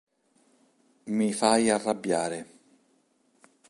[1.17, 2.47] Mi fai arrabbiare.